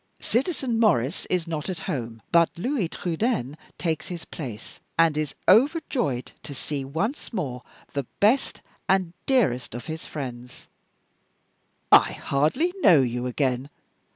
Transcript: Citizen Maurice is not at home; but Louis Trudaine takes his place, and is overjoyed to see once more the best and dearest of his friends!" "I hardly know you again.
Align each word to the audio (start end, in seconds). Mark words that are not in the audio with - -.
Citizen 0.19 0.79
Maurice 0.79 1.27
is 1.27 1.45
not 1.45 1.69
at 1.69 1.81
home; 1.81 2.23
but 2.31 2.49
Louis 2.57 2.87
Trudaine 2.89 3.55
takes 3.77 4.07
his 4.07 4.25
place, 4.25 4.79
and 4.97 5.15
is 5.15 5.35
overjoyed 5.47 6.31
to 6.41 6.55
see 6.55 6.83
once 6.83 7.31
more 7.31 7.61
the 7.93 8.07
best 8.19 8.61
and 8.89 9.13
dearest 9.27 9.75
of 9.75 9.85
his 9.85 10.07
friends!" 10.07 10.67
"I 11.91 12.13
hardly 12.13 12.73
know 12.81 13.01
you 13.01 13.27
again. 13.27 13.69